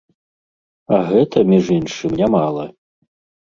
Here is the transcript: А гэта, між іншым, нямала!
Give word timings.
А 0.97 1.01
гэта, 1.09 1.43
між 1.51 1.69
іншым, 1.77 2.17
нямала! 2.23 2.67